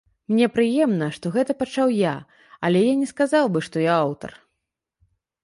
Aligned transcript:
Мне 0.31 0.45
прыемна, 0.53 1.09
што 1.17 1.31
гэта 1.35 1.55
пачаў 1.59 1.91
я, 1.97 2.15
але 2.69 2.79
я 2.87 2.97
не 3.03 3.07
сказаў 3.13 3.45
бы, 3.53 3.59
што 3.69 3.87
я 3.87 3.93
аўтар. 4.09 4.31